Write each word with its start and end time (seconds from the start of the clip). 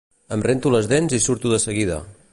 Em 0.37 0.43
rento 0.47 0.71
les 0.77 0.89
dents 0.95 1.15
i 1.19 1.23
surto 1.27 1.55
de 1.55 1.63
seguida 1.69 2.05